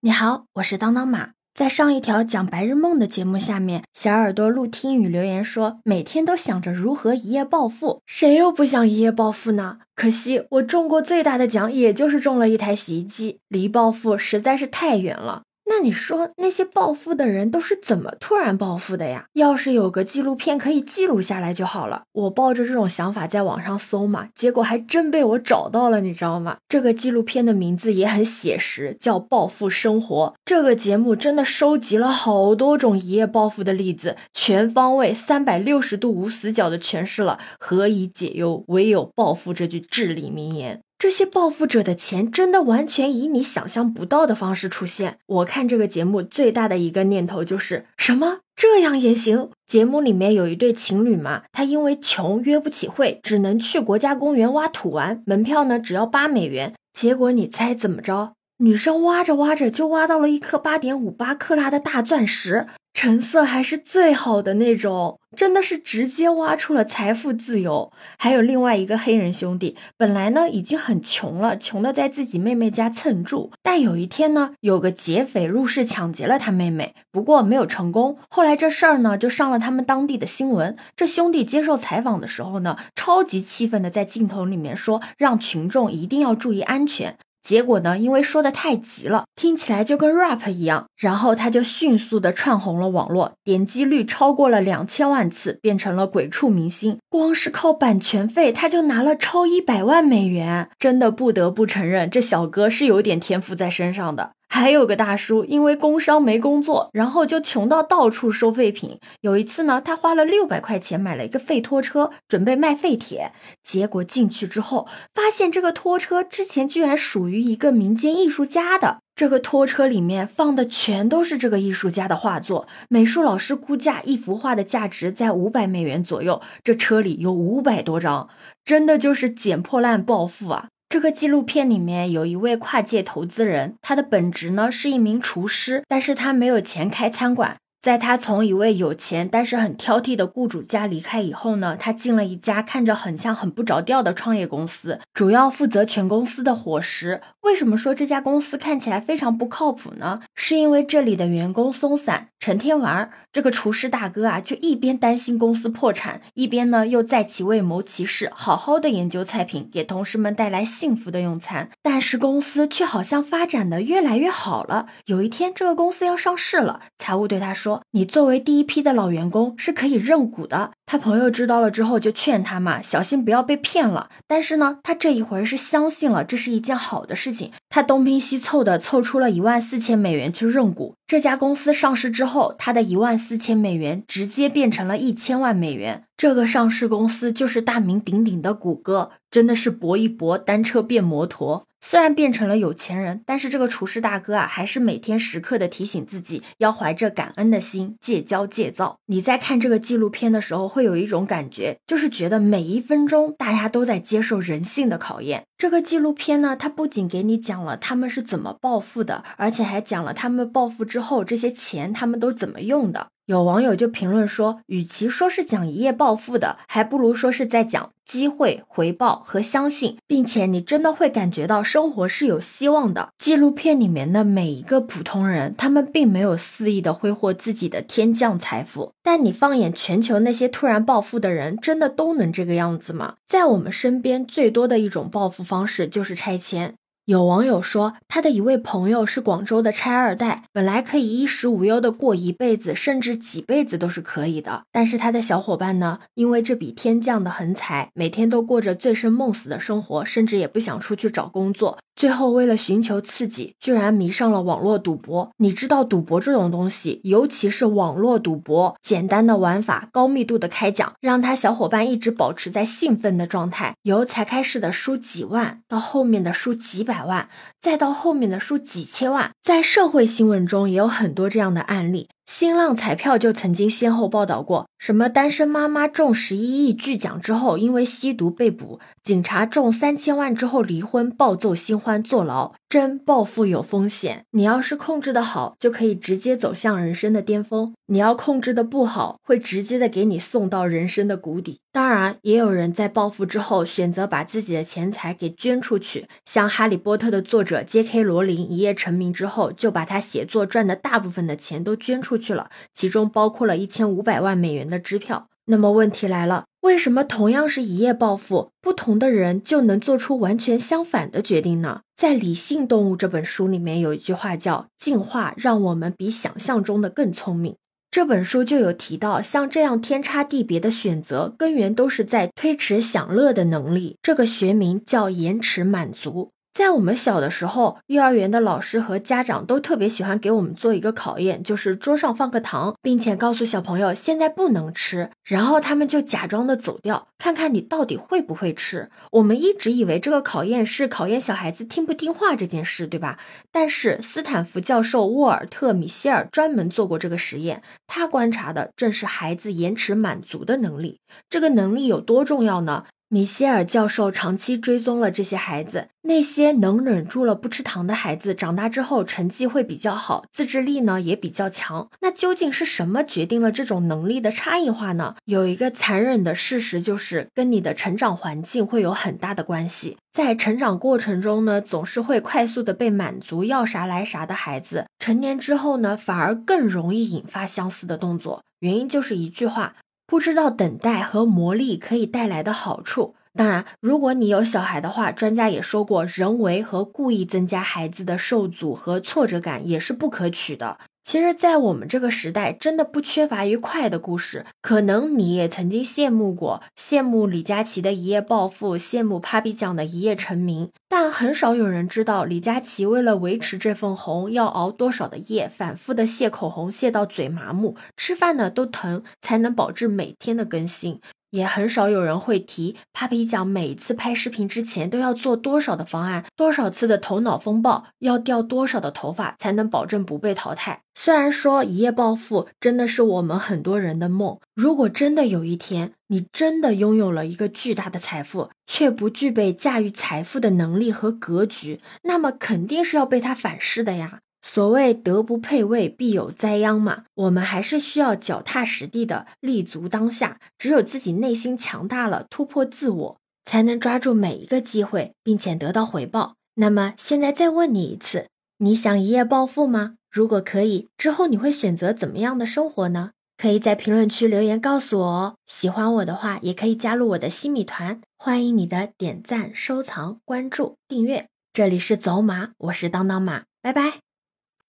[0.00, 1.30] 你好，我是当当马。
[1.52, 9.78] 在上一条讲白日梦的节目下面，小耳朵陆听雨留言说，每天都想着如何一夜暴富，谁又不想一夜暴富呢？
[9.96, 15.42] 可惜我中过最大的奖，也就是中了一台洗衣机，离暴富实在是太远了。
[15.68, 19.26] 那你说那些暴富的人都是怎么突然暴富的呀？
[19.34, 22.02] 要是有个纪录片可以记录下来就好了。
[22.12, 26.56] 我抱着这种想法在网上搜嘛，结果还真被我找到了，你知道吗？
[26.68, 30.34] 这个纪录片的名字也很写实，叫《暴富生活》。
[30.44, 40.80] 这个节目真的收集了好多种一夜暴富的例子，全方位、三百六十度无死角的诠释了“何以解忧，唯有暴富”这句至理名言。
[40.98, 45.18] 这些暴富者的钱真的完全以你想象不到的方式出现。
[45.26, 49.50] 我看这个节目最大的一个念头就是什么这样也行？
[49.64, 56.74] 节目里面有一对情侣嘛，他因为穷约不起会，只能去国家公园挖土玩，门票呢只要八美元。
[56.92, 58.32] 结果你猜怎么着？
[58.58, 62.66] 女生挖着挖着就挖到了一颗八点五八克拉的大钻石。
[62.94, 67.92] 成色还是最好的那种，真的是直接挖出了财富自由。
[68.18, 73.52] 还有另外一个黑人兄弟，本来呢已经很穷了，穷的在自己妹妹家蹭住。
[73.62, 78.18] 但有一天呢，有个劫匪入室抢劫了他妹妹，不过没有成功。
[78.28, 80.76] 后来这事儿呢就上了他们当地的新闻。
[80.96, 87.16] 这兄弟接受采访的时候呢，超级气愤的在镜头里面说，让群众一定要注意安全。
[87.48, 87.96] 结果呢？
[87.96, 96.98] 因为说的太急了，听起来就跟 rap 一样，然后他就迅速的串红了网络，点击率超过了两千万次，变成了鬼畜明星。
[97.08, 100.68] 光是靠版权费，他就拿了超一百万美元。
[100.78, 104.32] 真的不得不承认，这小哥是有点天赋在身上的。
[104.48, 108.98] 还有个大叔，因为工伤没工作，然后就穷到到处收废品。
[109.20, 113.32] 有一次呢，他花了六百块钱买了一个废拖车，准备卖废铁。
[113.62, 118.98] 结果进去之后，发现这个拖车之前居然属于一个民间艺术家的。
[119.14, 122.68] 这个拖车里面放的全都是这个艺术家的画作。
[122.88, 128.28] 美术老师估价一幅画的价值在五百美元左右，这车里有五百多张，
[128.64, 130.68] 真的就是捡破烂暴富啊！
[130.90, 137.58] 这个纪录片里面有一位跨界投资人，他的本职呢是一名厨师，但是他没有钱开餐馆。
[137.88, 147.22] 在他从一位有钱但是很挑剔的雇主家离开以后呢，他进了一家看着很像很不着调的创业公司，主要负责全公司的伙食。
[147.40, 150.20] 为什么说这家公司看起来非常不靠谱呢？
[150.34, 153.10] 是因为这里的员工松散，成天玩。
[153.32, 161.70] 这个厨师大哥啊，就一边担心公司破产，一边呢又在其位谋其事，好好的研究菜品，给同事们带来幸福的用餐。
[161.82, 164.88] 但是公司却好像发展的越来越好了。
[165.06, 167.77] 有一天，这个公司要上市了，财务对他说。
[167.90, 170.72] 你作为第一批的老员工是可以认股的。
[170.86, 174.08] 他朋友知道了之后就劝他嘛，小心不要被骗了。
[174.26, 177.52] 但是呢，他这一回是相信了这是一件好的事情。
[177.68, 180.94] 他东拼西凑的凑出了一万四千美元去认股。
[181.06, 186.04] 这家公司上市之后，他的一万四千美元直接变成了一千万美元。
[186.16, 191.67] 这个上市公司就是大名鼎鼎的谷歌，真的是搏一搏，单车变摩托。
[191.80, 198.98] 虽然变成了有钱人，但是这个厨师大哥啊，还是每天时刻的提醒自己，要怀着感恩的心，戒骄戒躁。
[199.06, 205.44] 你在看这个纪录片的时候，会有一种感觉，就是觉得每一分钟大家都在接受人性的考验。
[205.56, 213.08] 这个纪录片呢，它不仅给你讲了他们是怎么暴富的，而且还讲了他们暴富之后这些钱他们都怎么用的。
[213.28, 223.10] 有网友就评论说，与其说是讲一夜暴富的，还不如说是在讲机会、回报和相信，并且你真的会感觉到生活是有希望的。
[223.18, 233.16] 纪录片里面的每一个普通人，他们并没有肆意的挥霍自己的天降财富，但你放眼全球那些突然暴富的人，真的都能这个样子吗？
[233.26, 236.76] 在我们身边最多的一种暴富方式就是拆迁。
[237.08, 244.64] 有网友说，他的一位朋友是广州的拆二代，本来可以衣食无忧的过一辈子，甚至几辈子都是可以的。
[244.70, 251.78] 但是他的小伙伴呢，因为这笔天降的横财，每天都过着醉生梦死的生活，甚至也不想出去找工作。
[251.96, 255.30] 最后，为了寻求刺激，居然迷上了网络赌博。
[255.38, 263.74] 你知道，赌博这种东西，尤其是网络赌博，简单的玩法，高密度的开奖，让他小伙伴一直保持在兴奋的状态。
[263.82, 267.28] 由才开始的输几万，到后面的输几百百万，
[267.60, 272.08] 再到后面的数几千万，在社会新闻中也有很多这样的案例。
[272.28, 282.52] 新浪彩票就曾经先后报道过，什么单身妈妈中十一亿巨奖之后因为吸毒被捕，警察中三千万之后离婚暴揍新欢坐牢。
[282.68, 291.60] 真暴富有风险，你要是控制的好，就可以直接走向人生的巅峰；你要控制的不好，会直接的给你送到人生的谷底。
[291.72, 298.02] 当然，也有人在暴富之后选择把自己的钱财给捐出去，像《哈利波特》的作者 J.K.
[298.02, 305.28] 罗琳一夜成名之后，就把他写作赚的大部分的钱都捐出去了，其中包括了一千五百万美元的支票。
[305.46, 311.80] 那么问题来了，为什么同样是一夜暴富，不同的人就能做出完全相反的决定呢？
[311.96, 317.56] 在《理性动物》这本书里面有一句话叫“进化让我们比想象中的更聪明”。
[317.90, 326.32] 这本书就有提到，像这样天差地别的选择，根源都是在推迟享乐的能力，这个学名叫延迟满足。
[326.58, 338.90] 在我们小的时候，幼儿园的老师和家长都特别喜欢给我们做一个考验，就是桌上放个糖，并且告诉小朋友现在不能吃，然后他们就假装的走掉，看看你到底会不会吃。
[339.12, 343.20] 我们一直以为这个考验是考验小孩子听不听话这件事，对吧？
[343.52, 350.98] 但是斯坦福教授沃尔特·米歇尔专门做过这个实验，他观察的正是孩子延迟满足的能力。
[351.30, 352.86] 这个能力有多重要呢？
[353.10, 361.88] 米歇尔教授长期追踪了这些孩子，那些能忍住了不吃糖的孩子，长大之后成绩会比较好，自制力呢也比较强。
[362.02, 365.14] 那究竟是什么决定了这种能力的差异化呢？
[365.24, 369.96] 有一个残忍的事实，就是跟你的成长环境会有很大的关系。
[370.12, 378.44] 在成长过程中呢，总是会快速的被满足，要啥来啥的孩子，成年之后呢，反而更容易引发相似的动作。
[378.58, 379.76] 原因就是一句话。
[380.08, 383.14] 不知道等待和磨砺可以带来的好处。
[383.34, 390.78] 当然，如果你有小孩的话，专家也说过，人为和故意增加孩子的受阻和挫折感也是不可取的。
[391.08, 394.44] 其实，在我们这个时代，真的不缺乏愉快的故事。
[394.60, 411.00] 可能你也曾经羡慕过，羡慕李佳琦的一夜暴富，羡慕 Papi 酱的一夜成名，但很少有人知道，李佳琦为了维持这份红，要熬多少的夜，反复的卸口红，卸到嘴麻木，吃饭呢都疼，才能保证每天的更新。
[411.30, 420.82] 也很少有人会提，Papi 酱每次拍视频之前都要做多少的方案，多少次的头脑风暴，要掉多少的头发才能保证不被淘汰。
[420.94, 434.20] 虽然说一夜暴富真的是我们很多人的梦，如果真的有一天你真的拥有了一个巨大的财富，却不具备驾驭财富的能力和格局，那么肯定是要被他反噬的呀。
[434.50, 437.04] 所谓德不配位，必有灾殃嘛。
[437.14, 440.40] 我们还是需要脚踏实地的立足当下。
[440.56, 446.36] 只有自己内心强大了，突破自我，才能抓住每一个机会，并且得到回报。
[446.54, 449.96] 那么现在再问你一次，你想一夜暴富吗？
[450.10, 453.10] 如果可以，之后你会选择怎么样的生活呢？
[453.36, 455.34] 可以在评论区留言告诉我哦。
[455.46, 461.28] 喜欢我的话，也可以加入我的新米团，欢迎你的点赞、收藏、关注、订阅。
[461.52, 464.07] 这里是走马，我是当当马，拜拜。